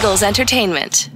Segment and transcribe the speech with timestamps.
[0.00, 1.10] Eagles Entertainment.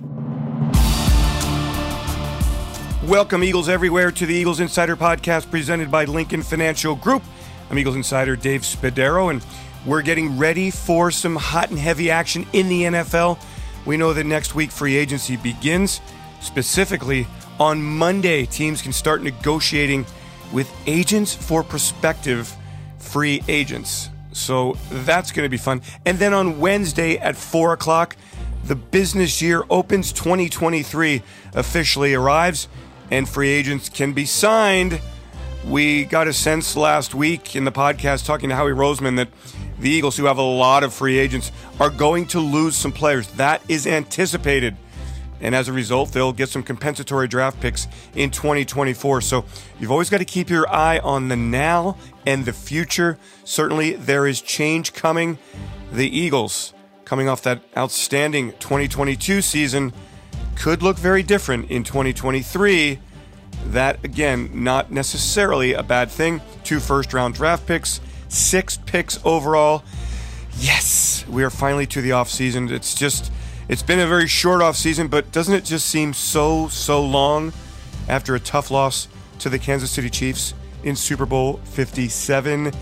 [3.05, 7.23] Welcome, Eagles everywhere, to the Eagles Insider Podcast presented by Lincoln Financial Group.
[7.71, 9.43] I'm Eagles Insider Dave Spadaro, and
[9.87, 13.39] we're getting ready for some hot and heavy action in the NFL.
[13.87, 16.03] We know that next week free agency begins.
[16.43, 17.27] Specifically,
[17.59, 20.05] on Monday, teams can start negotiating
[20.53, 22.55] with agents for prospective
[22.99, 24.11] free agents.
[24.33, 25.81] So that's going to be fun.
[26.05, 28.17] And then on Wednesday at 4 o'clock,
[28.67, 31.23] the business year opens 2023
[31.55, 32.69] officially arrives,
[33.11, 35.01] and free agents can be signed.
[35.67, 39.29] We got a sense last week in the podcast talking to Howie Roseman that
[39.79, 43.29] the Eagles, who have a lot of free agents, are going to lose some players.
[43.33, 44.77] That is anticipated.
[45.41, 49.21] And as a result, they'll get some compensatory draft picks in 2024.
[49.21, 49.45] So
[49.79, 53.19] you've always got to keep your eye on the now and the future.
[53.45, 55.39] Certainly, there is change coming.
[55.93, 56.73] The Eagles,
[57.05, 59.93] coming off that outstanding 2022 season,
[60.57, 62.99] could look very different in 2023.
[63.67, 66.41] That, again, not necessarily a bad thing.
[66.65, 69.85] Two first round draft picks, six picks overall.
[70.59, 72.71] Yes, we are finally to the offseason.
[72.71, 73.33] It's just
[73.69, 77.53] it's been a very short off season, but doesn't it just seem so, so long
[78.09, 79.09] after a tough loss
[79.39, 82.73] to the Kansas City Chiefs in Super Bowl 57?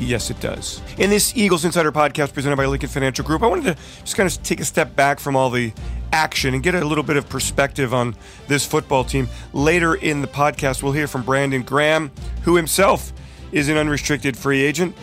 [0.00, 0.80] Yes, it does.
[0.96, 4.30] In this Eagles Insider podcast presented by Lincoln Financial Group, I wanted to just kind
[4.30, 5.72] of take a step back from all the
[6.12, 8.14] action and get a little bit of perspective on
[8.46, 9.28] this football team.
[9.52, 13.12] Later in the podcast, we'll hear from Brandon Graham, who himself
[13.50, 14.94] is an unrestricted free agent.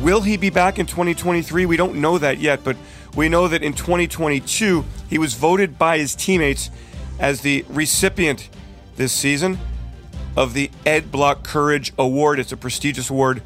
[0.00, 1.66] Will he be back in 2023?
[1.66, 2.76] We don't know that yet, but
[3.16, 6.70] we know that in 2022, he was voted by his teammates
[7.18, 8.48] as the recipient
[8.96, 9.58] this season
[10.36, 12.38] of the Ed Block Courage Award.
[12.38, 13.42] It's a prestigious award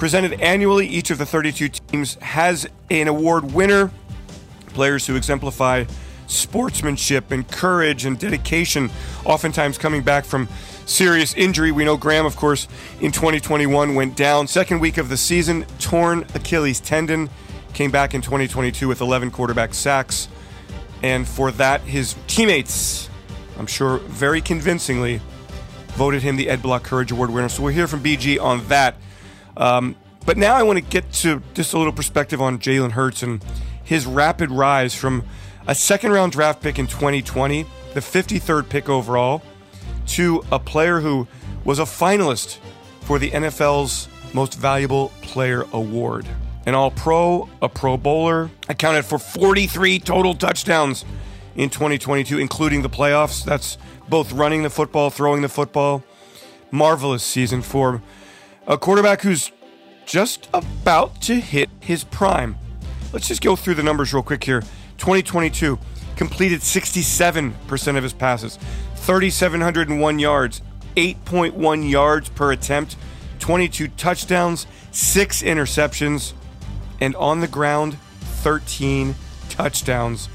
[0.00, 0.88] presented annually.
[0.88, 3.92] Each of the 32 teams has an award winner.
[4.68, 5.84] Players who exemplify
[6.26, 8.90] sportsmanship and courage and dedication,
[9.26, 10.48] oftentimes coming back from
[10.86, 11.70] serious injury.
[11.70, 12.66] We know Graham, of course,
[13.00, 14.48] in 2021 went down.
[14.48, 17.28] Second week of the season, torn Achilles tendon.
[17.74, 20.28] Came back in 2022 with 11 quarterback sacks.
[21.02, 23.10] And for that, his teammates,
[23.58, 25.20] I'm sure very convincingly,
[25.88, 27.50] voted him the Ed Block Courage Award winner.
[27.50, 28.96] So we'll hear from BG on that.
[29.60, 29.94] Um,
[30.26, 33.44] but now I want to get to just a little perspective on Jalen Hurts and
[33.84, 35.22] his rapid rise from
[35.68, 39.42] a second round draft pick in 2020, the 53rd pick overall,
[40.08, 41.28] to a player who
[41.64, 42.58] was a finalist
[43.02, 46.26] for the NFL's Most Valuable Player Award
[46.66, 51.04] an All Pro, a Pro Bowler, accounted for 43 total touchdowns
[51.56, 53.44] in 2022, including the playoffs.
[53.44, 53.78] That's
[54.08, 56.04] both running the football, throwing the football.
[56.70, 58.02] Marvelous season for
[58.66, 59.52] a quarterback who's
[60.06, 62.56] just about to hit his prime.
[63.12, 64.62] Let's just go through the numbers real quick here.
[64.98, 65.78] 2022
[66.16, 68.58] completed 67% of his passes,
[68.96, 70.62] 3,701 yards,
[70.96, 72.96] 8.1 yards per attempt,
[73.38, 76.34] 22 touchdowns, six interceptions
[77.00, 79.14] and on the ground, 13
[79.48, 80.28] touchdowns,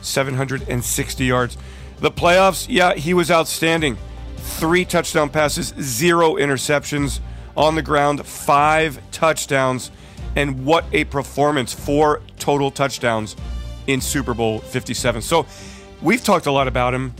[0.00, 1.56] 760 yards.
[1.98, 3.98] The playoffs, yeah, he was outstanding.
[4.36, 7.20] Three touchdown passes, zero interceptions.
[7.56, 9.90] On the ground, five touchdowns.
[10.34, 11.72] And what a performance!
[11.72, 13.36] Four total touchdowns
[13.86, 15.22] in Super Bowl 57.
[15.22, 15.46] So
[16.02, 17.14] we've talked a lot about him.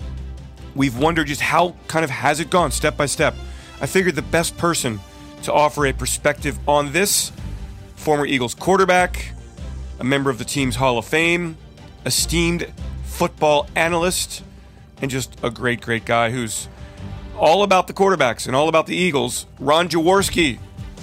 [0.75, 3.35] We've wondered just how kind of has it gone step by step.
[3.81, 5.01] I figured the best person
[5.43, 7.33] to offer a perspective on this
[7.95, 9.33] former Eagles quarterback,
[9.99, 11.57] a member of the team's Hall of Fame,
[12.05, 12.73] esteemed
[13.05, 14.43] football analyst,
[15.01, 16.69] and just a great, great guy who's
[17.39, 19.47] all about the quarterbacks and all about the Eagles.
[19.59, 20.59] Ron Jaworski.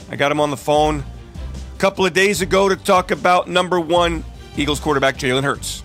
[0.09, 1.03] I got him on the phone
[1.75, 4.23] a couple of days ago to talk about number one
[4.57, 5.83] Eagles quarterback Jalen Hurts.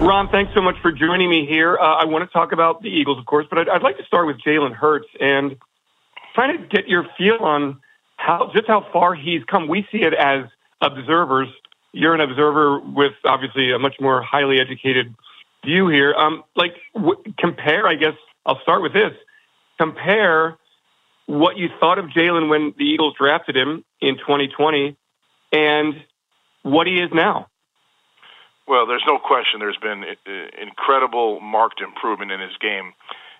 [0.00, 1.78] Ron, thanks so much for joining me here.
[1.78, 4.04] Uh, I want to talk about the Eagles, of course, but I'd, I'd like to
[4.04, 5.56] start with Jalen Hurts and
[6.34, 7.80] trying to get your feel on
[8.16, 9.68] how just how far he's come.
[9.68, 10.44] We see it as
[10.80, 11.48] observers.
[11.92, 15.14] You're an observer with obviously a much more highly educated
[15.64, 16.14] view here.
[16.14, 19.12] Um, like w- compare, I guess I'll start with this.
[19.78, 20.56] Compare
[21.26, 24.96] what you thought of Jalen when the Eagles drafted him in 2020
[25.52, 25.94] and
[26.62, 27.48] what he is now.
[28.68, 32.94] Well, there's no question there's been uh, incredible marked improvement in his game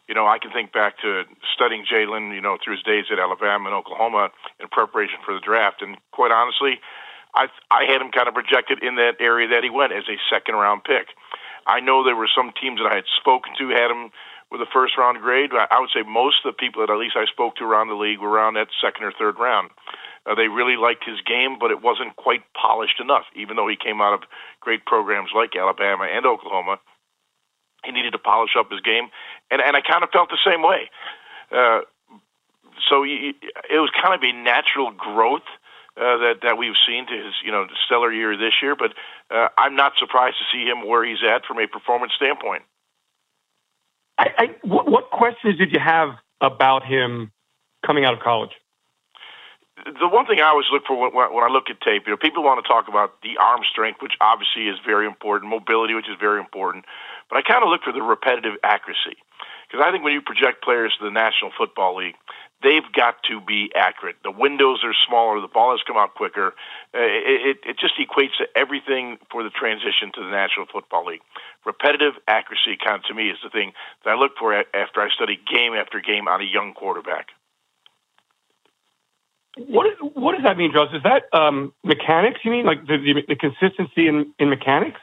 [0.08, 1.24] you know, I can think back to
[1.54, 4.30] studying Jalen, you know, through his days at Alabama and Oklahoma
[4.60, 5.82] in preparation for the draft.
[5.82, 6.78] And quite honestly,
[7.34, 10.16] I I had him kind of projected in that area that he went as a
[10.30, 11.08] second round pick.
[11.66, 14.10] I know there were some teams that I had spoken to had him
[14.50, 15.50] with a first round grade.
[15.52, 17.94] I would say most of the people that at least I spoke to around the
[17.94, 19.70] league were around that second or third round.
[20.26, 23.76] Uh, they really liked his game, but it wasn't quite polished enough, even though he
[23.76, 24.20] came out of
[24.60, 26.78] great programs like Alabama and Oklahoma
[27.84, 29.08] He needed to polish up his game,
[29.50, 30.90] and and I kind of felt the same way.
[31.52, 31.81] Uh,
[32.90, 33.34] so he,
[33.70, 35.46] it was kind of a natural growth
[35.96, 38.76] uh, that that we've seen to his you know stellar year this year.
[38.76, 38.94] But
[39.31, 42.62] uh, I'm not surprised to see him where he's at from a performance standpoint.
[44.18, 46.10] I, I, what, what questions did you have
[46.40, 47.32] about him
[47.84, 48.52] coming out of college?
[49.84, 52.16] the one thing I always look for when, when I look at tape, you know,
[52.16, 56.08] people want to talk about the arm strength, which obviously is very important, mobility, which
[56.08, 56.84] is very important,
[57.28, 59.20] but I kind of look for the repetitive accuracy.
[59.68, 62.14] Because I think when you project players to the National Football League,
[62.62, 64.17] they've got to be accurate.
[64.23, 66.55] The windows are smaller, the ball has come out quicker.
[66.94, 71.06] Uh, it, it, it just equates to everything for the transition to the National Football
[71.06, 71.20] League.
[71.64, 73.73] Repetitive accuracy, kind of to me, is the thing
[74.05, 77.29] that I look for after I study game after game on a young quarterback.
[79.56, 80.93] What what does that mean, Jaws?
[80.93, 82.41] Is that um, mechanics?
[82.44, 85.00] You mean like the, the, the consistency in, in mechanics?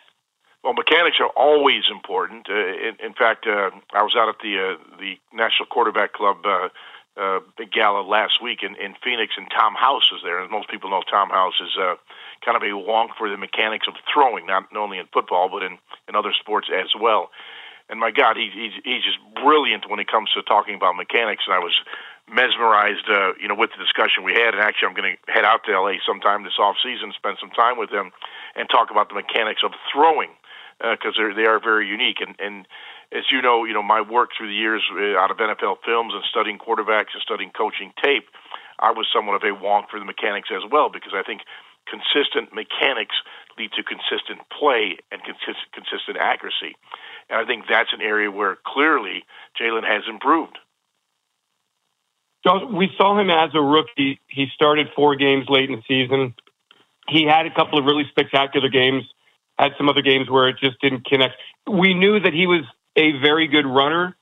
[0.63, 2.47] Well, mechanics are always important.
[2.47, 6.37] Uh, in, in, fact, uh, I was out at the uh, the National Quarterback Club
[6.45, 6.69] uh,
[7.15, 10.39] uh, big gala last week in, in Phoenix, and Tom House was there.
[10.39, 11.95] And most people know Tom House is uh,
[12.43, 15.77] kind of a wonk for the mechanics of throwing, not only in football but in,
[16.07, 17.29] in other sports as well.
[17.89, 21.43] And my God, he, he's he's just brilliant when it comes to talking about mechanics.
[21.45, 21.75] And I was
[22.31, 24.55] mesmerized, uh, you know, with the discussion we had.
[24.55, 27.51] And actually, I'm going to head out to LA sometime this off season, spend some
[27.51, 28.11] time with him,
[28.55, 30.31] and talk about the mechanics of throwing
[30.79, 32.17] because uh, they are very unique.
[32.21, 32.67] And, and
[33.13, 36.13] as you know, you know my work through the years uh, out of NFL films
[36.13, 38.25] and studying quarterbacks and studying coaching tape,
[38.79, 41.41] I was somewhat of a wonk for the mechanics as well because I think
[41.85, 43.15] consistent mechanics
[43.57, 46.73] lead to consistent play and consistent, consistent accuracy.
[47.29, 49.23] And I think that's an area where clearly
[49.59, 50.57] Jalen has improved.
[52.45, 54.19] So we saw him as a rookie.
[54.27, 56.35] He started four games late in the season.
[57.07, 59.03] He had a couple of really spectacular games,
[59.57, 61.35] had some other games where it just didn't connect.
[61.69, 62.63] We knew that he was
[62.95, 64.15] a very good runner.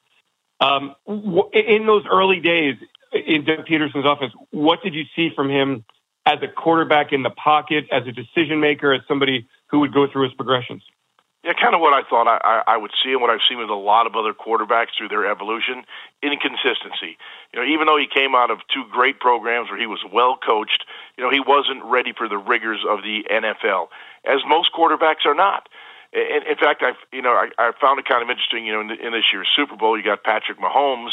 [0.60, 2.76] Um, in those early days
[3.14, 5.84] in Doug Pederson's offense, what did you see from him
[6.26, 10.08] as a quarterback in the pocket, as a decision maker, as somebody who would go
[10.12, 10.84] through his progressions?
[11.44, 13.58] Yeah, kind of what I thought I, I, I would see, and what I've seen
[13.58, 15.84] with a lot of other quarterbacks through their evolution:
[16.22, 17.18] inconsistency.
[17.52, 20.38] You know, even though he came out of two great programs where he was well
[20.38, 20.86] coached,
[21.18, 23.88] you know, he wasn't ready for the rigors of the NFL,
[24.24, 25.68] as most quarterbacks are not.
[26.14, 28.66] In, in fact, I you know I, I found it kind of interesting.
[28.66, 31.12] You know, in, in this year's Super Bowl, you got Patrick Mahomes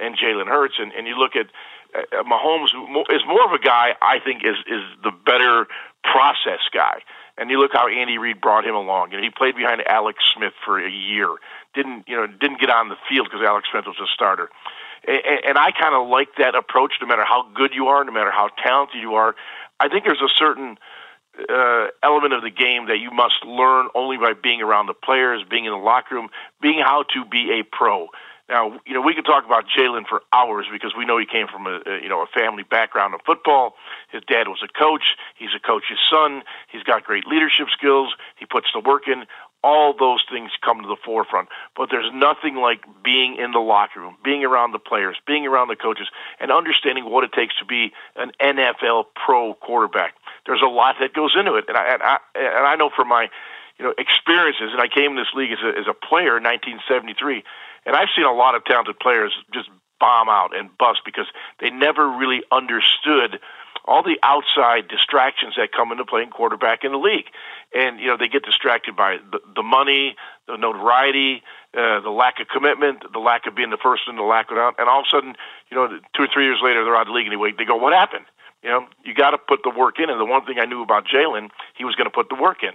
[0.00, 1.46] and Jalen Hurts, and, and you look at
[1.94, 2.74] uh, Mahomes
[3.10, 5.66] is more of a guy I think is is the better
[6.02, 7.02] process guy.
[7.38, 9.12] And you look how Andy Reid brought him along.
[9.12, 11.28] You know, he played behind Alex Smith for a year.
[11.74, 12.26] Didn't you know?
[12.26, 14.50] Didn't get on the field because Alex Smith was a starter.
[15.06, 16.94] And, and I kind of like that approach.
[17.00, 19.34] No matter how good you are, no matter how talented you are,
[19.78, 20.76] I think there's a certain
[21.38, 25.42] uh, element of the game that you must learn only by being around the players,
[25.48, 26.28] being in the locker room,
[26.60, 28.08] being how to be a pro.
[28.50, 31.46] Now, you know, we could talk about Jalen for hours because we know he came
[31.46, 33.74] from a, a you know a family background of football.
[34.10, 35.14] His dad was a coach.
[35.38, 36.42] He's a coach's son.
[36.72, 38.12] He's got great leadership skills.
[38.36, 39.24] He puts the work in.
[39.62, 41.48] All those things come to the forefront.
[41.76, 45.68] But there's nothing like being in the locker room, being around the players, being around
[45.68, 46.08] the coaches,
[46.38, 50.14] and understanding what it takes to be an NFL pro quarterback.
[50.46, 53.08] There's a lot that goes into it, and I and I, and I know from
[53.08, 53.28] my
[53.78, 56.44] you know experiences, and I came in this league as a, as a player in
[56.44, 57.44] 1973
[57.86, 61.26] and I've seen a lot of talented players just bomb out and bust because
[61.60, 63.38] they never really understood
[63.84, 67.26] all the outside distractions that come into playing quarterback in the league.
[67.74, 71.42] And, you know, they get distracted by the, the money, the notoriety,
[71.76, 74.58] uh, the lack of commitment, the lack of being the first in the lack of
[74.58, 74.74] out.
[74.78, 75.34] And all of a sudden,
[75.70, 77.52] you know, two or three years later, they're out of the league anyway.
[77.56, 78.26] They go, what happened?
[78.62, 80.10] You know, you got to put the work in.
[80.10, 82.58] And the one thing I knew about Jalen, he was going to put the work
[82.62, 82.72] in.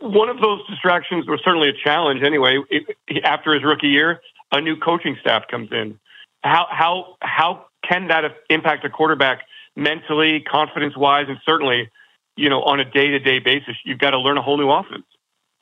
[0.00, 2.58] One of those distractions was certainly a challenge anyway.
[2.70, 4.20] It, after his rookie year,
[4.50, 5.98] a new coaching staff comes in.
[6.42, 9.42] How how how can that impact a quarterback
[9.76, 11.90] mentally, confidence wise, and certainly,
[12.36, 13.76] you know, on a day to day basis?
[13.84, 15.04] You've got to learn a whole new offense.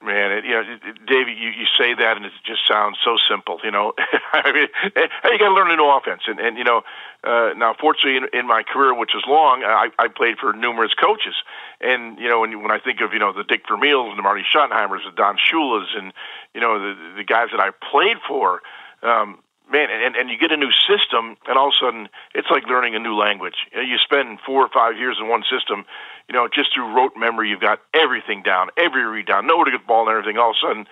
[0.02, 0.64] Man, it, you know,
[1.06, 3.60] David, you, you say that and it just sounds so simple.
[3.62, 3.92] You know,
[4.32, 4.66] I mean,
[4.96, 6.82] you got to learn a new offense, and and you know,
[7.22, 10.92] uh, now fortunately in, in my career, which is long, I, I played for numerous
[10.94, 11.34] coaches,
[11.80, 14.22] and you know, when when I think of you know the Dick Vermeils and the
[14.22, 16.12] Marty Schottenheimers, the Don Shula's, and
[16.52, 18.60] you know the the guys that I played for,
[19.04, 19.38] um,
[19.72, 22.66] man, and, and you get a new system, and all of a sudden it's like
[22.66, 23.66] learning a new language.
[23.72, 25.84] You, spend four or five years in one system,
[26.28, 29.64] you know, just through rote memory, you've got everything down, every read down, know where
[29.64, 30.38] to get the ball and everything.
[30.38, 30.86] All of a sudden,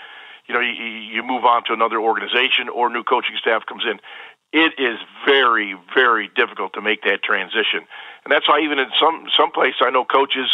[0.48, 4.00] you know, you, you move on to another organization or new coaching staff comes in.
[4.52, 7.86] It is very, very difficult to make that transition,
[8.24, 10.50] and that's why even in some some place I know coaches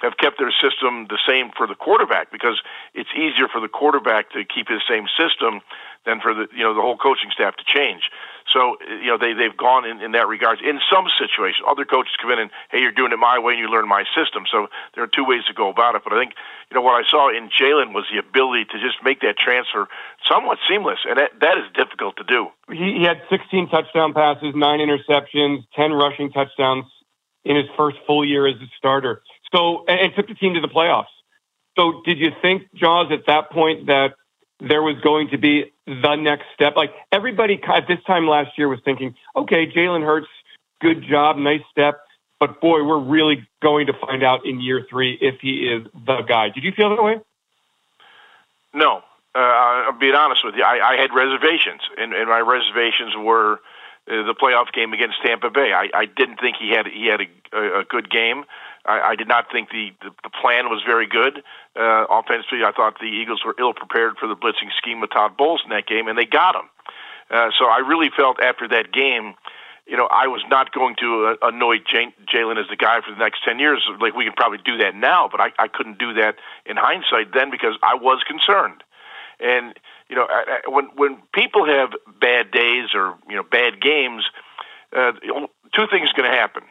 [0.00, 2.60] have kept their system the same for the quarterback because
[2.94, 5.60] it's easier for the quarterback to keep his same system
[6.06, 8.08] than for the you know the whole coaching staff to change.
[8.48, 10.60] So you know they they've gone in, in that regards.
[10.64, 13.60] In some situations, other coaches come in and hey, you're doing it my way and
[13.60, 14.44] you learn my system.
[14.50, 16.02] So there are two ways to go about it.
[16.04, 16.32] But I think
[16.70, 19.88] you know what I saw in Jalen was the ability to just make that transfer
[20.28, 22.48] somewhat seamless, and that that is difficult to do.
[22.72, 26.86] He, he had 16 touchdown passes, nine interceptions, 10 rushing touchdowns
[27.44, 29.22] in his first full year as a starter.
[29.52, 31.12] So and, and took the team to the playoffs.
[31.76, 34.14] So did you think, Jaws, at that point that
[34.60, 35.72] there was going to be
[36.02, 36.76] the next step.
[36.76, 40.28] Like everybody at this time last year was thinking, okay, Jalen Hurts,
[40.80, 42.00] good job, nice step.
[42.38, 46.22] But boy, we're really going to find out in year three if he is the
[46.22, 46.48] guy.
[46.48, 47.20] Did you feel that way?
[48.72, 49.02] No.
[49.34, 50.62] Uh, I'll be honest with you.
[50.64, 53.60] I, I had reservations, and, and my reservations were
[54.08, 55.72] uh, the playoff game against Tampa Bay.
[55.72, 57.20] I, I didn't think he had he had
[57.52, 58.44] a, a good game.
[58.86, 61.42] I, I did not think the, the, the plan was very good.
[61.76, 65.36] Uh, offensively, I thought the Eagles were ill prepared for the blitzing scheme of Todd
[65.36, 66.68] Bowles in that game, and they got him.
[67.30, 69.34] Uh, so I really felt after that game,
[69.86, 73.18] you know, I was not going to uh, annoy Jalen as the guy for the
[73.18, 73.86] next 10 years.
[74.00, 77.34] Like, we can probably do that now, but I, I couldn't do that in hindsight
[77.34, 78.82] then because I was concerned.
[79.40, 79.74] And,
[80.08, 80.26] you know,
[80.66, 84.24] when, when people have bad days or, you know, bad games,
[84.94, 85.12] uh,
[85.74, 86.62] two things going to happen.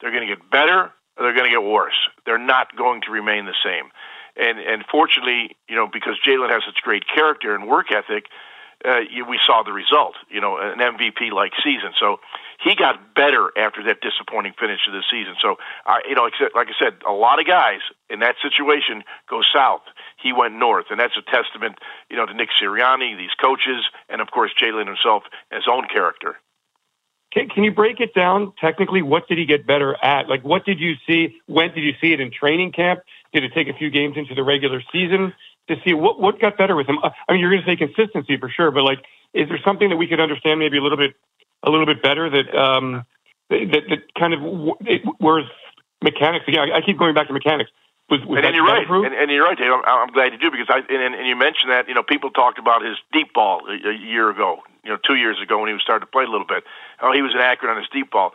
[0.00, 2.08] They're going to get better they're going to get worse.
[2.24, 3.90] They're not going to remain the same.
[4.36, 8.26] And and fortunately, you know, because Jalen has such great character and work ethic,
[8.84, 10.14] uh, you, we saw the result.
[10.30, 11.90] You know, an MVP like season.
[11.98, 12.20] So
[12.62, 15.34] he got better after that disappointing finish of the season.
[15.42, 15.56] So
[15.86, 19.42] I, you know, like, like I said, a lot of guys in that situation go
[19.42, 19.82] south.
[20.22, 24.20] He went north, and that's a testament, you know, to Nick Sirianni, these coaches, and
[24.20, 26.38] of course Jalen himself, his own character.
[27.54, 29.02] Can, you break it down technically?
[29.02, 30.28] What did he get better at?
[30.28, 31.36] Like, what did you see?
[31.46, 33.00] When did you see it in training camp?
[33.32, 35.32] Did it take a few games into the regular season
[35.68, 36.98] to see what what got better with him?
[37.02, 39.00] I mean, you're going to say consistency for sure, but like,
[39.34, 41.14] is there something that we could understand maybe a little bit
[41.62, 43.04] a little bit better that um,
[43.50, 44.40] that, that kind of
[45.18, 45.46] whereas
[46.02, 46.44] mechanics?
[46.48, 47.70] Again, I keep going back to mechanics.
[48.10, 49.70] And, and you're right, and, and, you're right, Dave.
[49.70, 52.30] I'm, I'm, glad you do because I and, and you mentioned that you know people
[52.30, 55.68] talked about his deep ball a, a year ago, you know, two years ago when
[55.68, 56.64] he was starting to play a little bit.
[57.02, 58.32] Oh, he was inaccurate on his deep ball.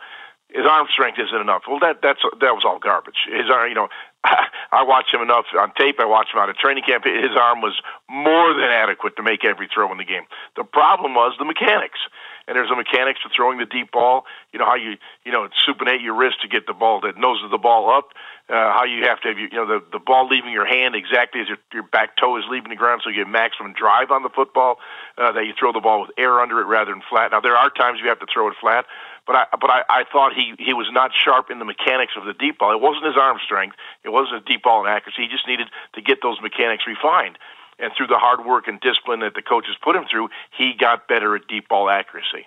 [0.54, 1.62] His arm strength isn't enough.
[1.66, 3.26] Well, that that's that was all garbage.
[3.26, 3.88] His arm, you know,
[4.24, 5.98] I watched him enough on tape.
[5.98, 7.02] I watched him out at training camp.
[7.02, 7.74] His arm was
[8.08, 10.22] more than adequate to make every throw in the game.
[10.54, 11.98] The problem was the mechanics
[12.46, 14.24] and there's a mechanics to throwing the deep ball.
[14.52, 17.50] You know how you you know supinate your wrist to get the ball that noses
[17.50, 18.10] the ball up.
[18.48, 21.40] Uh, how you have to have you know the the ball leaving your hand exactly
[21.40, 24.22] as your your back toe is leaving the ground, so you get maximum drive on
[24.22, 24.78] the football.
[25.16, 27.30] Uh, that you throw the ball with air under it rather than flat.
[27.30, 28.84] Now there are times you have to throw it flat,
[29.26, 32.24] but I but I, I thought he he was not sharp in the mechanics of
[32.24, 32.72] the deep ball.
[32.72, 33.76] It wasn't his arm strength.
[34.04, 35.22] It wasn't his deep ball and accuracy.
[35.22, 37.38] He just needed to get those mechanics refined.
[37.78, 41.08] And through the hard work and discipline that the coaches put him through, he got
[41.08, 42.46] better at deep ball accuracy.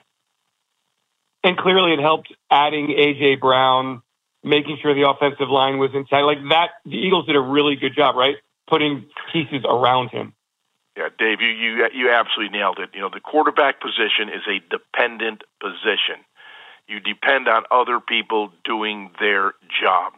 [1.43, 3.35] And clearly it helped adding A.J.
[3.35, 4.01] Brown,
[4.43, 6.21] making sure the offensive line was inside.
[6.21, 8.35] Like that, the Eagles did a really good job, right?
[8.67, 10.33] Putting pieces around him.
[10.97, 12.89] Yeah, Dave, you, you, you absolutely nailed it.
[12.93, 16.25] You know, the quarterback position is a dependent position.
[16.87, 20.13] You depend on other people doing their job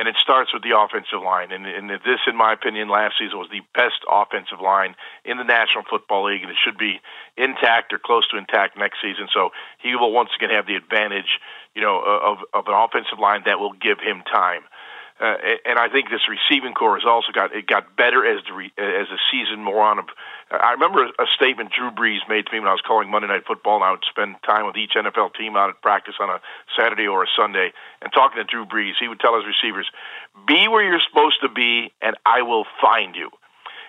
[0.00, 1.52] and it starts with the offensive line.
[1.52, 5.44] And, and this, in my opinion, last season was the best offensive line in the
[5.44, 7.04] National Football League, and it should be
[7.36, 9.28] intact or close to intact next season.
[9.28, 11.36] So he will once again have the advantage,
[11.76, 14.64] you know, of, of an offensive line that will give him time.
[15.20, 15.36] Uh,
[15.68, 18.72] and I think this receiving corps has also got it got better as the re,
[18.80, 20.00] as the season more on.
[20.50, 23.46] I remember a statement Drew Brees made to me when I was calling Monday Night
[23.46, 26.40] Football, and I would spend time with each NFL team out at practice on a
[26.76, 29.88] Saturday or a Sunday, and talking to Drew Brees, he would tell his receivers,
[30.46, 33.30] "Be where you're supposed to be, and I will find you."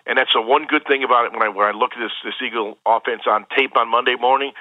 [0.06, 2.14] And that's the one good thing about it when I when I look at this
[2.24, 4.54] this Eagle offense on tape on Monday morning.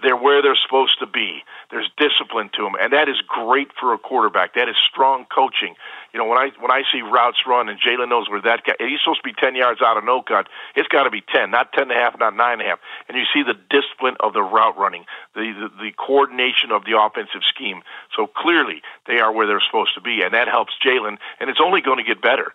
[0.00, 1.42] They're where they're supposed to be.
[1.70, 4.54] There's discipline to them, and that is great for a quarterback.
[4.54, 5.74] That is strong coaching.
[6.18, 8.74] You know, when I when I see routes run and Jalen knows where that guy,
[8.80, 10.48] he's supposed to be ten yards out of no cut.
[10.74, 12.80] It's got to be ten, not ten and a half, not nine and a half.
[13.08, 15.04] And you see the discipline of the route running,
[15.36, 17.82] the, the the coordination of the offensive scheme.
[18.16, 21.18] So clearly, they are where they're supposed to be, and that helps Jalen.
[21.38, 22.52] And it's only going to get better.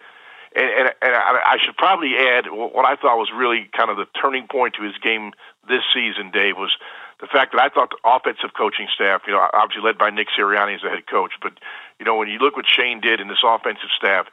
[0.58, 3.96] And, and, and I, I should probably add what I thought was really kind of
[3.96, 5.32] the turning point to his game
[5.70, 6.76] this season, Dave, was
[7.24, 10.28] the fact that I thought the offensive coaching staff, you know, obviously led by Nick
[10.38, 11.54] Sirianni as the head coach, but
[11.98, 14.28] you know, when you look what Shane did in this offensive staff,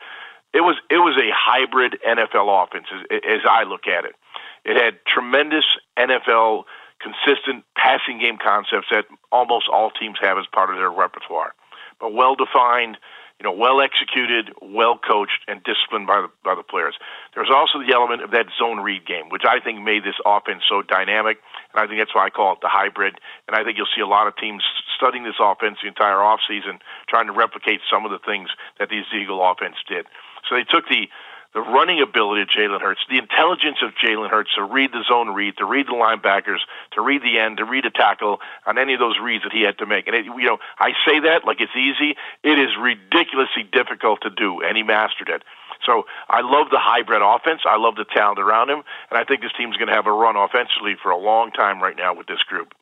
[0.52, 4.16] it was it was a hybrid NFL offense as, as I look at it.
[4.64, 5.66] It had tremendous
[5.96, 6.64] NFL
[6.98, 11.54] consistent passing game concepts that almost all teams have as part of their repertoire,
[12.00, 12.98] but well defined
[13.40, 16.94] you know, well executed, well coached, and disciplined by the by the players.
[17.34, 20.62] There's also the element of that zone read game, which I think made this offense
[20.68, 21.38] so dynamic,
[21.72, 23.18] and I think that's why I call it the hybrid.
[23.46, 24.62] And I think you'll see a lot of teams
[24.96, 29.04] studying this offense the entire offseason, trying to replicate some of the things that these
[29.14, 30.06] Eagle offense did.
[30.48, 31.08] So they took the
[31.52, 35.34] the running ability of Jalen Hurts, the intelligence of Jalen Hurts to read the zone
[35.34, 38.94] read, to read the linebackers, to read the end, to read a tackle on any
[38.94, 40.06] of those reads that he had to make.
[40.06, 42.14] And it, you know, I say that like it's easy.
[42.44, 45.42] It is ridiculously difficult to do, and he mastered it.
[45.84, 47.62] So I love the hybrid offense.
[47.66, 50.12] I love the talent around him, and I think this team's going to have a
[50.12, 52.74] run offensively for a long time right now with this group.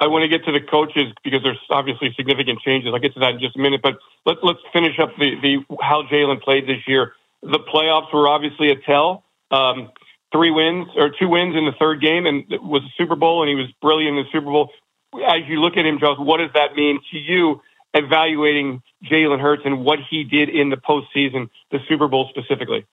[0.00, 2.90] I want to get to the coaches because there's obviously significant changes.
[2.94, 5.76] I'll get to that in just a minute, but let's let's finish up the, the
[5.82, 7.12] how Jalen played this year.
[7.42, 9.24] The playoffs were obviously a tell.
[9.50, 9.90] Um,
[10.32, 13.42] three wins or two wins in the third game, and it was a Super Bowl,
[13.42, 14.70] and he was brilliant in the Super Bowl.
[15.14, 17.62] As you look at him, Jaws, what does that mean to you?
[17.92, 22.86] Evaluating Jalen Hurts and what he did in the postseason, the Super Bowl specifically.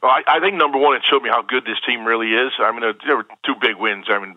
[0.00, 2.52] Well, I, I think number one, it showed me how good this team really is.
[2.60, 4.06] I mean, there were two big wins.
[4.08, 4.36] I mean,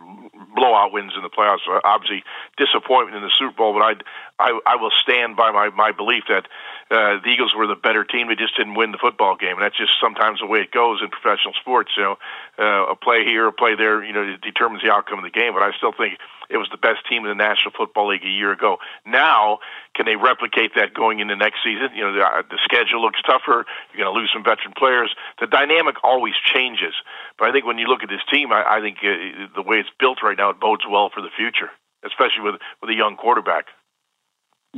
[0.56, 1.60] blowout wins in the playoffs.
[1.84, 2.24] Obviously,
[2.58, 3.94] disappointment in the Super Bowl, but I,
[4.40, 6.48] I, I will stand by my my belief that
[6.92, 8.28] uh, the Eagles were the better team.
[8.28, 9.56] They just didn't win the football game.
[9.56, 11.92] And that's just sometimes the way it goes in professional sports.
[11.96, 12.16] You know,
[12.60, 15.54] uh, a play here, a play there, you know, determines the outcome of the game.
[15.56, 16.20] But I still think
[16.52, 18.84] it was the best team in the National Football League a year ago.
[19.06, 19.60] Now,
[19.96, 21.96] can they replicate that going into next season?
[21.96, 23.64] You know, the, uh, the schedule looks tougher.
[23.96, 25.16] You're going to lose some veteran players.
[25.40, 26.92] The dynamic always changes.
[27.40, 29.80] But I think when you look at this team, I, I think uh, the way
[29.80, 31.72] it's built right now, it bodes well for the future,
[32.04, 33.72] especially with with a young quarterback.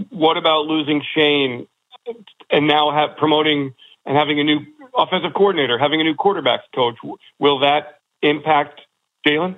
[0.10, 1.68] What about losing Shane
[2.50, 3.74] and now have promoting
[4.06, 4.60] and having a new
[4.96, 6.96] offensive coordinator, having a new quarterbacks coach?
[7.40, 8.82] Will that impact
[9.26, 9.58] Jalen?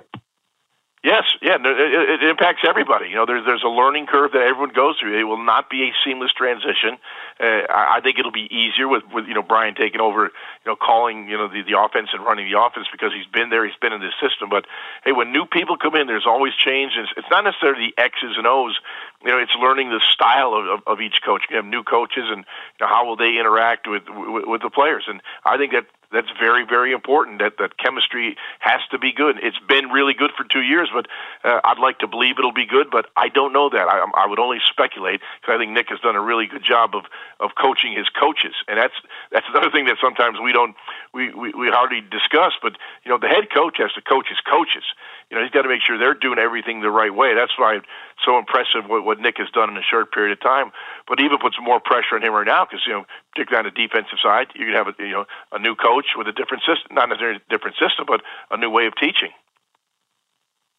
[1.06, 3.06] Yes, yeah, it, it impacts everybody.
[3.10, 5.14] You know, there's there's a learning curve that everyone goes through.
[5.16, 6.98] It will not be a seamless transition.
[7.38, 10.66] Uh, I, I think it'll be easier with with you know Brian taking over, you
[10.66, 13.64] know, calling you know the the offense and running the offense because he's been there,
[13.64, 14.50] he's been in this system.
[14.50, 14.66] But
[15.04, 16.94] hey, when new people come in, there's always change.
[16.98, 18.74] It's, it's not necessarily the X's and O's.
[19.22, 21.42] You know, it's learning the style of, of, of each coach.
[21.50, 24.70] You have new coaches, and you know, how will they interact with, with with the
[24.70, 25.04] players?
[25.06, 27.40] And I think that that's very, very important.
[27.40, 29.36] That that chemistry has to be good.
[29.42, 31.06] It's been really good for two years, but
[31.44, 32.90] uh, I'd like to believe it'll be good.
[32.90, 33.88] But I don't know that.
[33.88, 36.94] I, I would only speculate because I think Nick has done a really good job
[36.94, 37.04] of
[37.40, 38.94] of coaching his coaches, and that's
[39.32, 40.74] that's another thing that sometimes we don't
[41.12, 42.52] we we, we hardly discuss.
[42.62, 44.84] But you know, the head coach has to coach his coaches.
[45.30, 47.34] You know, he's got to make sure they're doing everything the right way.
[47.34, 47.86] That's why it's
[48.24, 50.70] so impressive what, what Nick has done in a short period of time.
[51.08, 53.74] But even puts more pressure on him right now because you know, particularly on the
[53.74, 56.94] defensive side, you can have a you know a new coach with a different system,
[56.94, 59.34] not necessarily a different system, but a new way of teaching.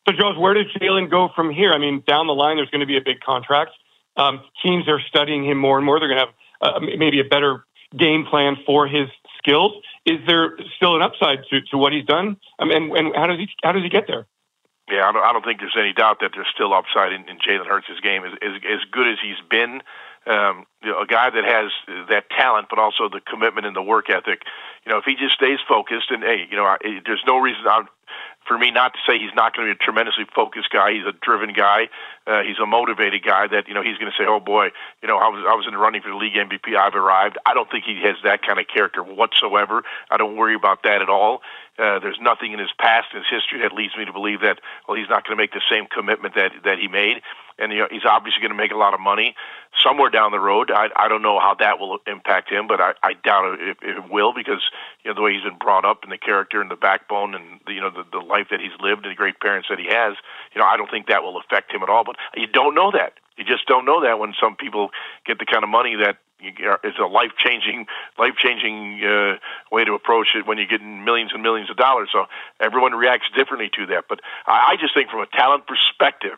[0.08, 1.74] So, Jaws, where does Jalen go from here?
[1.74, 3.72] I mean, down the line, there's going to be a big contract.
[4.16, 6.00] Um, teams are studying him more and more.
[6.00, 9.74] They're going to have uh, maybe a better game plan for his skills.
[10.06, 12.38] Is there still an upside to, to what he's done?
[12.60, 14.26] Um, and, and how does he how does he get there?
[14.90, 17.38] Yeah, I don't, I don't think there's any doubt that there's still upside in, in
[17.40, 18.24] Jalen Hurts' game.
[18.24, 19.82] As, as, as good as he's been,
[20.26, 21.72] um, you know, a guy that has
[22.10, 24.44] that talent, but also the commitment and the work ethic.
[24.86, 27.64] You know, if he just stays focused, and hey, you know, I, there's no reason
[27.70, 27.88] I'm,
[28.48, 30.94] for me not to say he's not going to be a tremendously focused guy.
[30.94, 31.90] He's a driven guy.
[32.28, 34.68] Uh, he's a motivated guy that you know he's going to say, "Oh boy,
[35.02, 36.76] you know, I was I was in the running for the league MVP.
[36.76, 39.84] I've arrived." I don't think he has that kind of character whatsoever.
[40.12, 41.42] I don't worry about that at all.
[41.80, 44.98] Uh, there's nothing in his past, his history, that leads me to believe that well,
[44.98, 47.22] he's not going to make the same commitment that that he made,
[47.60, 49.36] and you know, he's obviously going to make a lot of money
[49.84, 50.72] somewhere down the road.
[50.72, 54.10] I, I don't know how that will impact him, but I, I doubt it, it
[54.10, 54.62] will because
[55.04, 57.60] you know the way he's been brought up and the character and the backbone and
[57.66, 59.88] the, you know the, the life that he's lived and the great parents that he
[59.90, 60.16] has.
[60.54, 62.04] You know, I don't think that will affect him at all.
[62.04, 63.14] But you don't know that.
[63.38, 64.90] You just don't know that when some people
[65.26, 69.38] get the kind of money that it's a life changing, life changing uh,
[69.72, 72.10] way to approach it when you get millions and millions of dollars.
[72.12, 72.26] So
[72.60, 74.06] everyone reacts differently to that.
[74.10, 76.38] But I, I just think from a talent perspective,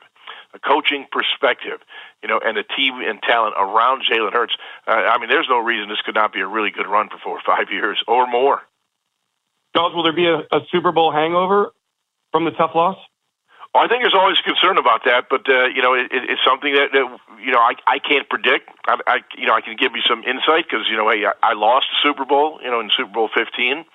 [0.54, 1.80] a coaching perspective,
[2.24, 4.56] you know, and the team and talent around Jalen Hurts,
[4.88, 7.18] uh, I mean, there's no reason this could not be a really good run for
[7.18, 8.62] four or five years or more.
[9.76, 11.72] Jaws, will there be a, a Super Bowl hangover
[12.32, 12.98] from the tough loss?
[13.76, 16.90] I think there's always concern about that, but uh, you know, it, it's something that,
[16.92, 17.06] that
[17.40, 18.70] you know I, I can't predict.
[18.88, 21.52] I, I you know I can give you some insight because you know hey, I,
[21.52, 23.86] I lost the Super Bowl, you know, in Super Bowl 15.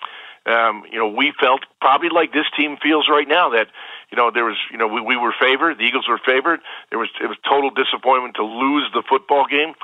[0.47, 3.67] Um, you know, we felt probably like this team feels right now that
[4.13, 6.61] you know there was you know we, we were favored, the Eagles were favored.
[6.91, 9.75] There was it was total disappointment to lose the football game.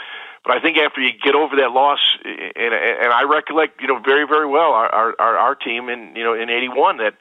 [0.45, 3.99] But I think after you get over that loss, and, and I recollect, you know,
[3.99, 4.89] very, very well our,
[5.21, 7.13] our, our team in, you know, in '81 that,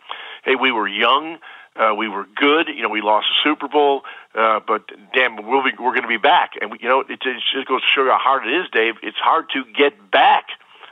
[0.46, 1.38] hey, we were young,
[1.80, 2.68] Uh, we were good.
[2.68, 4.02] You know, we lost the Super Bowl,
[4.36, 6.52] uh, but damn, we'll be, we're going to be back.
[6.60, 7.22] And we, you know, it, it
[7.54, 8.96] just goes to show you how hard it is, Dave.
[9.02, 10.48] It's hard to get back.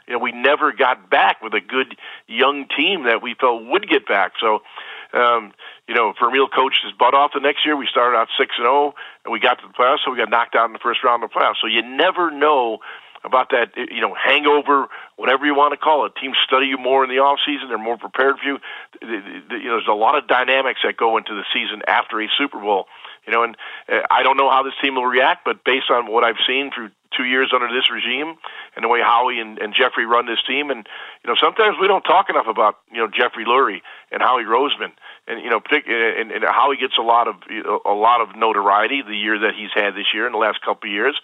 [0.07, 1.97] You know, we never got back with a good
[2.27, 4.33] young team that we felt would get back.
[4.39, 4.61] So,
[5.11, 5.51] um,
[5.89, 7.75] you know, Vermeil coached his butt off the next year.
[7.75, 8.93] We started out six and zero, oh,
[9.25, 11.23] and we got to the playoffs, so we got knocked out in the first round
[11.23, 11.59] of the playoffs.
[11.59, 12.79] So you never know
[13.23, 16.13] about that, you know, hangover, whatever you want to call it.
[16.19, 18.57] Teams study you more in the off season; they're more prepared for you.
[19.01, 22.59] You know, there's a lot of dynamics that go into the season after a Super
[22.59, 22.87] Bowl.
[23.25, 23.57] You know, and
[23.91, 26.71] uh, I don't know how this team will react, but based on what I've seen
[26.73, 28.35] through two years under this regime
[28.75, 30.87] and the way Howie and, and Jeffrey run this team, and
[31.23, 34.91] you know, sometimes we don't talk enough about you know Jeffrey Lurie and Howie Roseman,
[35.27, 37.35] and you know, and, and Howie gets a lot of
[37.85, 40.89] a lot of notoriety the year that he's had this year in the last couple
[40.89, 41.19] of years.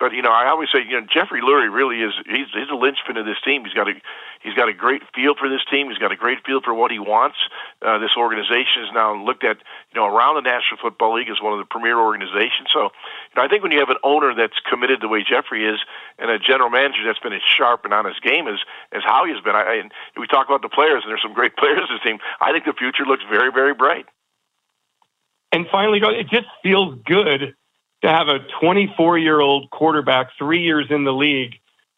[0.00, 3.16] But you know, I always say, you know, Jeffrey Lurie really is he's a linchpin
[3.16, 3.64] of this team.
[3.64, 3.94] He's got a
[4.42, 5.88] he's got a great feel for this team.
[5.88, 7.36] He's got a great feel for what he wants.
[7.80, 9.58] Uh, this organization is now looked at,
[9.92, 12.68] you know, around the National Football League as one of the premier organizations.
[12.72, 15.64] So, you know, I think when you have an owner that's committed the way Jeffrey
[15.64, 15.78] is,
[16.18, 18.58] and a general manager that's been as sharp and on his game as
[18.92, 21.56] as Howie has been, I, and we talk about the players, and there's some great
[21.60, 22.18] players in this team.
[22.40, 24.06] I think the future looks very very bright.
[25.52, 27.54] And finally, it just feels good
[28.04, 31.54] to have a 24 year old quarterback, three years in the league,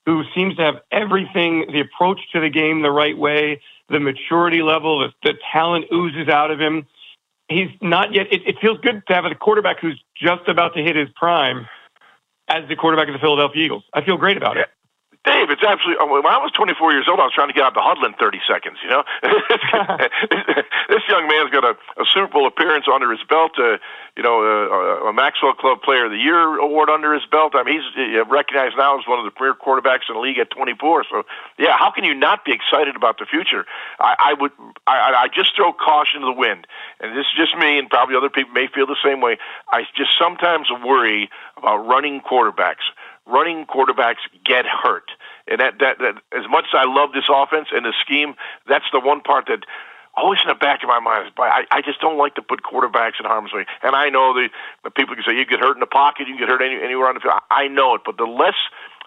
[0.07, 4.63] who seems to have everything the approach to the game the right way, the maturity
[4.63, 6.87] level, the, the talent oozes out of him.
[7.49, 10.83] He's not yet, it, it feels good to have a quarterback who's just about to
[10.83, 11.67] hit his prime
[12.49, 13.83] as the quarterback of the Philadelphia Eagles.
[13.93, 14.69] I feel great about it.
[15.27, 15.99] Dave, it's absolutely.
[15.99, 18.07] Uh, when I was 24 years old, I was trying to get out the huddle
[18.07, 18.79] in 30 seconds.
[18.79, 19.03] You know,
[20.87, 23.59] this young man's got a, a Super Bowl appearance under his belt.
[23.59, 23.83] Uh,
[24.15, 27.59] you know, uh, a, a Maxwell Club Player of the Year award under his belt.
[27.59, 30.39] I mean, he's uh, recognized now as one of the premier quarterbacks in the league
[30.39, 31.11] at 24.
[31.11, 31.27] So,
[31.59, 33.67] yeah, how can you not be excited about the future?
[33.99, 34.55] I, I would.
[34.87, 36.71] I, I just throw caution to the wind,
[37.03, 39.43] and this is just me, and probably other people may feel the same way.
[39.75, 42.87] I just sometimes worry about running quarterbacks
[43.27, 45.11] running quarterbacks get hurt.
[45.49, 48.35] And that, that, that as much as I love this offense and the scheme,
[48.69, 49.67] that's the one part that
[50.17, 51.31] always in the back of my mind.
[51.39, 53.67] I, I just don't like to put quarterbacks in harm's way.
[53.83, 54.49] And I know the,
[54.83, 56.83] the people can say you get hurt in the pocket, you can get hurt any,
[56.83, 57.35] anywhere on the field.
[57.51, 58.57] I know it, but the less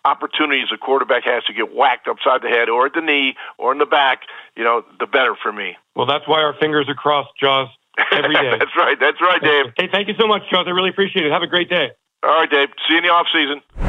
[0.05, 3.71] opportunities a quarterback has to get whacked upside the head or at the knee or
[3.71, 4.21] in the back,
[4.55, 5.75] you know, the better for me.
[5.95, 7.67] Well, that's why our fingers are crossed, Jaws,
[8.12, 8.58] every day.
[8.58, 8.97] that's right.
[8.99, 9.65] That's right, Dave.
[9.75, 10.65] Hey, thank you so much, Jaws.
[10.67, 11.32] I really appreciate it.
[11.32, 11.89] Have a great day.
[12.23, 12.69] All right, Dave.
[12.88, 13.88] See you in the off season.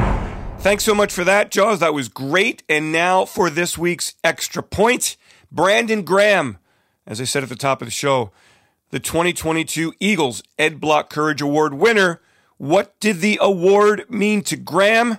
[0.61, 1.79] Thanks so much for that, Jaws.
[1.79, 2.61] That was great.
[2.69, 5.17] And now for this week's extra point
[5.51, 6.59] Brandon Graham.
[7.07, 8.29] As I said at the top of the show,
[8.91, 12.21] the 2022 Eagles Ed Block Courage Award winner.
[12.57, 15.17] What did the award mean to Graham?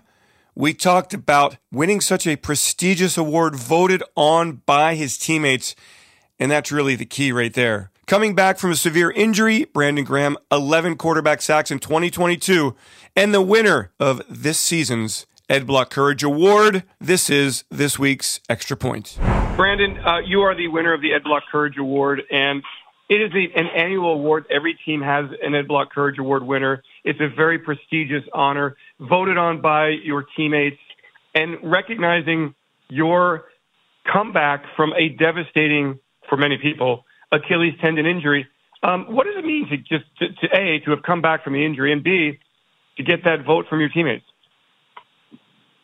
[0.55, 5.75] We talked about winning such a prestigious award voted on by his teammates,
[6.39, 7.91] and that's really the key right there.
[8.07, 12.77] Coming back from a severe injury, Brandon Graham, 11 quarterback sacks in 2022,
[13.17, 16.83] and the winner of this season's Ed Block Courage Award.
[16.99, 19.19] This is this week's Extra Point.
[19.55, 22.63] Brandon, uh, you are the winner of the Ed Block Courage Award, and
[23.11, 24.47] it is a, an annual award.
[24.51, 26.83] Every team has an Ed Block Courage Award winner.
[27.05, 30.79] It's a very prestigious honor, voted on by your teammates,
[31.35, 32.55] and recognizing
[32.89, 33.45] your
[34.11, 35.99] comeback from a devastating,
[36.31, 38.47] for many people, Achilles tendon injury.
[38.83, 41.53] Um, what does it mean to just to, to a to have come back from
[41.53, 42.39] the injury and b
[42.97, 44.25] to get that vote from your teammates?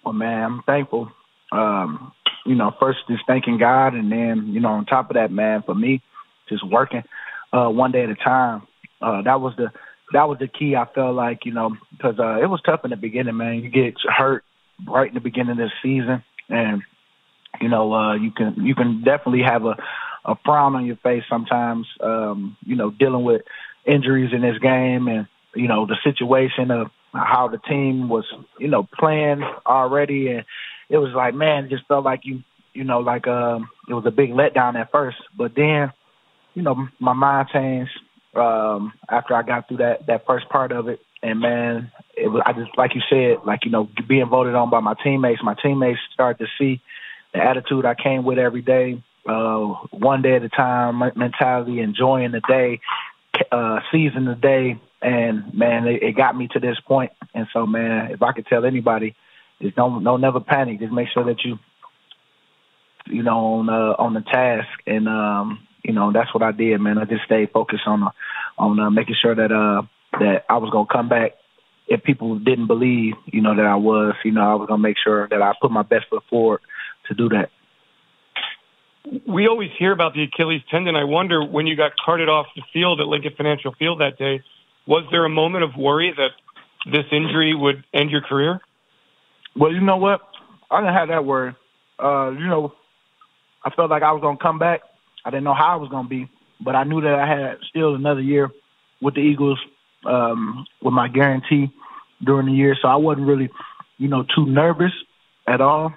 [0.09, 1.12] Well, man, I'm thankful.
[1.53, 2.12] Um,
[2.47, 5.62] you know, first just thanking God, and then you know, on top of that, man,
[5.66, 6.03] for me,
[6.49, 7.03] just working
[7.53, 8.66] uh, one day at a time.
[9.03, 9.71] Uh, that was the
[10.14, 10.75] that was the key.
[10.75, 13.57] I felt like you know because uh, it was tough in the beginning, man.
[13.57, 14.44] You get hurt
[14.88, 16.81] right in the beginning of the season, and
[17.61, 19.77] you know uh, you can you can definitely have a
[20.25, 21.87] a frown on your face sometimes.
[22.01, 23.42] Um, you know, dealing with
[23.85, 28.25] injuries in this game, and you know the situation of how the team was,
[28.59, 30.44] you know, playing already, and
[30.88, 32.42] it was like, man, it just felt like you,
[32.75, 35.92] you know, like um, it was a big letdown at first, but then,
[36.55, 37.92] you know, my mind changed
[38.35, 42.42] um, after I got through that that first part of it, and man, it was
[42.44, 45.42] I just like you said, like you know, being voted on by my teammates.
[45.42, 46.81] My teammates started to see
[47.33, 52.33] the attitude I came with every day, uh, one day at a time mentality, enjoying
[52.33, 52.81] the day,
[53.53, 57.12] uh, seizing the day, and man, it, it got me to this point.
[57.34, 59.14] And so, man, if I could tell anybody,
[59.61, 60.80] just don't don't never panic.
[60.80, 61.58] Just make sure that you,
[63.06, 66.80] you know, on uh, on the task, and um, you know that's what I did,
[66.80, 66.98] man.
[66.98, 68.11] I just stayed focused on uh,
[68.58, 69.82] on uh, making sure that uh
[70.20, 71.32] that I was gonna come back.
[71.87, 74.96] If people didn't believe, you know, that I was, you know, I was gonna make
[75.02, 76.61] sure that I put my best foot forward
[77.08, 77.50] to do that.
[79.26, 80.96] we always hear about the Achilles tendon.
[80.96, 84.42] I wonder when you got carted off the field at Lincoln Financial Field that day,
[84.88, 86.31] was there a moment of worry that
[86.90, 88.59] this injury would end your career?
[89.55, 90.22] Well, you know what?
[90.70, 91.55] I didn't have that worry.
[92.03, 92.72] Uh, you know,
[93.62, 94.81] I felt like I was gonna come back.
[95.24, 97.94] I didn't know how I was gonna be, but I knew that I had still
[97.94, 98.51] another year
[99.03, 99.59] with the Eagles
[100.07, 101.70] um, with my guarantee
[102.24, 103.51] during the year, so I wasn't really,
[103.98, 104.92] you know, too nervous
[105.46, 105.92] at all.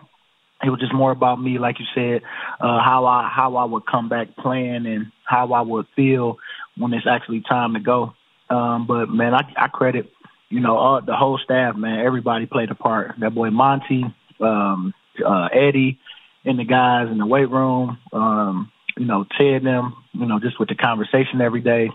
[0.63, 2.23] It was just more about me, like you said,
[2.59, 6.37] uh, how I how I would come back playing and how I would feel
[6.77, 8.13] when it's actually time to go.
[8.51, 10.11] Um, but man, I, I credit
[10.49, 12.05] you know all, the whole staff, man.
[12.05, 13.15] Everybody played a part.
[13.19, 14.03] That boy Monty,
[14.39, 14.93] um,
[15.25, 15.99] uh, Eddie,
[16.45, 17.97] and the guys in the weight room.
[18.11, 19.95] Um, you know, Ted them.
[20.13, 21.89] You know, just with the conversation every day,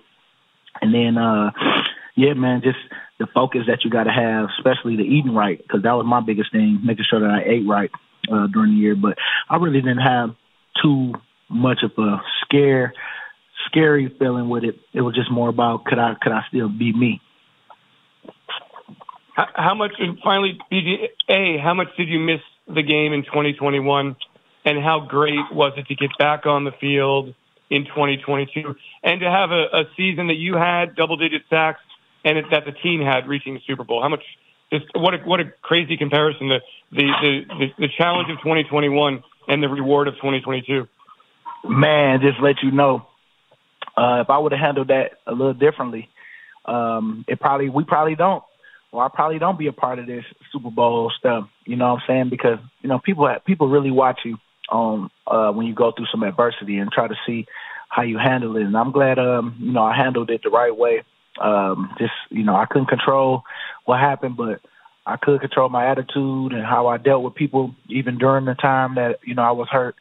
[0.80, 1.50] and then uh,
[2.16, 2.78] yeah, man, just
[3.18, 6.20] the focus that you got to have, especially the eating right, because that was my
[6.20, 7.90] biggest thing, making sure that I ate right
[8.32, 8.96] uh, during the year.
[8.96, 9.18] But
[9.50, 10.34] I really didn't have
[10.82, 11.12] too
[11.48, 12.94] much of a scare,
[13.66, 14.76] scary feeling with it.
[14.92, 17.20] It was just more about could I could I still be me.
[19.34, 19.92] How, how much?
[19.98, 20.58] And finally,
[21.28, 24.16] a how much did you miss the game in 2021,
[24.64, 27.34] and how great was it to get back on the field
[27.68, 31.80] in 2022, and to have a, a season that you had double-digit sacks
[32.24, 34.02] and it, that the team had reaching the Super Bowl?
[34.02, 34.22] How much?
[34.72, 39.22] Just what a what a crazy comparison the the the, the, the challenge of 2021
[39.48, 40.88] and the reward of 2022.
[41.68, 43.06] Man, just let you know,
[43.96, 46.08] uh, if I would have handled that a little differently,
[46.64, 48.42] um, it probably we probably don't,
[48.92, 51.48] or I probably don't be a part of this Super Bowl stuff.
[51.64, 52.28] You know what I'm saying?
[52.30, 54.36] Because you know people have, people really watch you
[54.70, 57.46] on uh, when you go through some adversity and try to see
[57.88, 58.64] how you handle it.
[58.64, 61.02] And I'm glad, um, you know, I handled it the right way.
[61.40, 63.42] Um, just you know, I couldn't control
[63.84, 64.60] what happened, but
[65.06, 68.96] I could control my attitude and how I dealt with people, even during the time
[68.96, 69.96] that you know I was hurt.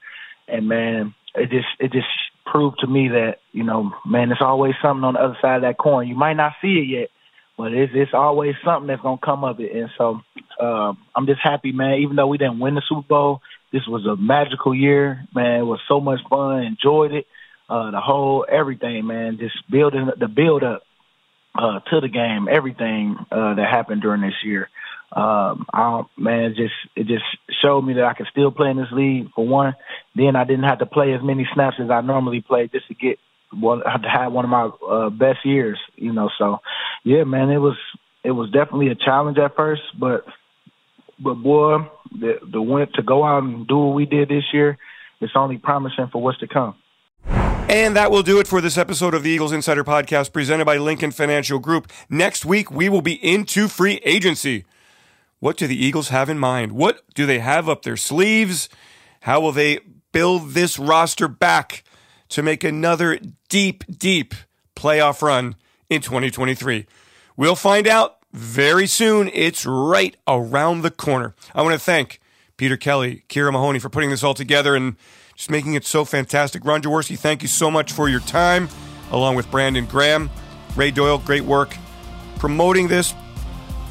[0.47, 2.07] And man, it just it just
[2.55, 5.61] proved to me that you know, man, it's always something on the other side of
[5.63, 6.07] that coin.
[6.07, 7.09] You might not see it yet,
[7.57, 9.75] but it's it's always something that's gonna come of it.
[9.75, 10.21] And so
[10.61, 11.99] um, I'm just happy, man.
[11.99, 13.41] Even though we didn't win the Super Bowl,
[13.73, 15.59] this was a magical year, man.
[15.59, 16.63] It was so much fun.
[16.63, 17.27] Enjoyed it.
[17.69, 19.37] Uh, the whole everything, man.
[19.37, 20.83] Just building the build up
[21.59, 24.69] uh, to the game, everything uh, that happened during this year.
[25.11, 27.23] Um, I man, it just it just
[27.61, 29.75] showed me that I could still play in this league for one.
[30.15, 32.95] Then I didn't have to play as many snaps as I normally play just to
[32.95, 33.19] get
[33.51, 35.79] one to have one of my uh, best years.
[35.95, 36.59] You know, so
[37.03, 37.77] yeah, man, it was
[38.23, 40.25] it was definitely a challenge at first, but
[41.19, 44.77] but boy, the the win to go out and do what we did this year,
[45.21, 46.75] it's only promising for what's to come.
[47.67, 50.77] And that will do it for this episode of the Eagles Insider Podcast presented by
[50.77, 51.91] Lincoln Financial Group.
[52.09, 54.65] Next week, we will be into free agency.
[55.39, 56.71] What do the Eagles have in mind?
[56.71, 58.69] What do they have up their sleeves?
[59.21, 59.79] How will they
[60.11, 61.83] build this roster back
[62.29, 63.19] to make another
[63.49, 64.33] deep, deep
[64.75, 65.55] playoff run
[65.89, 66.85] in 2023?
[67.37, 69.29] We'll find out very soon.
[69.33, 71.35] It's right around the corner.
[71.53, 72.19] I want to thank
[72.57, 74.95] Peter Kelly, Kira Mahoney for putting this all together and
[75.35, 76.63] just making it so fantastic.
[76.63, 78.69] Ron Jaworski, thank you so much for your time,
[79.11, 80.29] along with Brandon Graham.
[80.75, 81.75] Ray Doyle, great work
[82.37, 83.13] promoting this,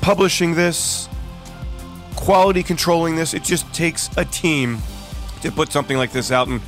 [0.01, 1.09] publishing this,
[2.17, 3.35] quality controlling this.
[3.35, 4.79] It just takes a team
[5.43, 6.49] to put something like this out.
[6.49, 6.61] And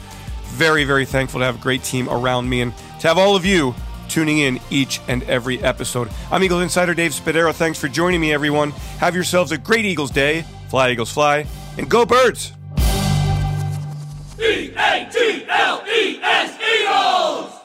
[0.56, 3.44] very, very thankful to have a great team around me and to have all of
[3.44, 3.74] you
[4.08, 6.08] tuning in each and every episode.
[6.30, 7.52] I'm Eagles Insider Dave Spadaro.
[7.52, 8.70] Thanks for joining me, everyone.
[8.98, 10.44] Have yourselves a great Eagles day.
[10.68, 11.46] Fly, Eagles, fly,
[11.78, 12.52] and go, birds!
[14.38, 17.55] E A G L E S Eagles!